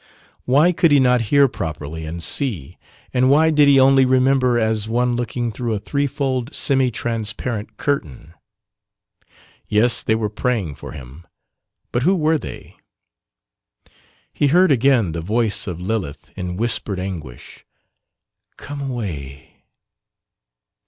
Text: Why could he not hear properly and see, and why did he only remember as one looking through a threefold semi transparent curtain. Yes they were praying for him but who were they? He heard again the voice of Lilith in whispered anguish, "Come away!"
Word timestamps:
Why 0.45 0.71
could 0.71 0.91
he 0.91 0.99
not 0.99 1.21
hear 1.29 1.47
properly 1.47 2.07
and 2.07 2.23
see, 2.23 2.79
and 3.13 3.29
why 3.29 3.51
did 3.51 3.67
he 3.67 3.79
only 3.79 4.03
remember 4.03 4.57
as 4.57 4.89
one 4.89 5.15
looking 5.15 5.51
through 5.51 5.75
a 5.75 5.79
threefold 5.79 6.55
semi 6.55 6.89
transparent 6.89 7.77
curtain. 7.77 8.33
Yes 9.67 10.01
they 10.01 10.15
were 10.15 10.27
praying 10.27 10.73
for 10.73 10.93
him 10.93 11.27
but 11.91 12.01
who 12.01 12.15
were 12.15 12.39
they? 12.39 12.77
He 14.33 14.47
heard 14.47 14.71
again 14.71 15.11
the 15.11 15.21
voice 15.21 15.67
of 15.67 15.79
Lilith 15.79 16.31
in 16.35 16.57
whispered 16.57 16.99
anguish, 16.99 17.63
"Come 18.57 18.81
away!" 18.81 19.61